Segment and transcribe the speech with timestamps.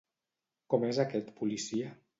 [0.75, 1.95] Com és aquest policia?